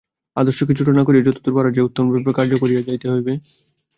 আদর্শকে 0.37 0.73
ছোট 0.79 0.87
না 0.91 1.03
করিয়া 1.05 1.25
যতদূর 1.25 1.53
পারা 1.57 1.69
যায় 1.71 1.87
উত্তমরূপে 1.87 2.31
কার্য 2.37 2.53
করিয়া 2.61 2.81
যাইতে 2.87 3.05
হইবে। 3.13 3.33